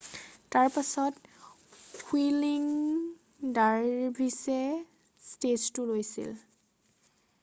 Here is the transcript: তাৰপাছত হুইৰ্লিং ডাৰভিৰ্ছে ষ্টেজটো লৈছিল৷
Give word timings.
তাৰপাছত 0.53 1.99
হুইৰ্লিং 2.05 3.53
ডাৰভিৰ্ছে 3.57 4.57
ষ্টেজটো 5.29 5.87
লৈছিল৷ 5.91 6.33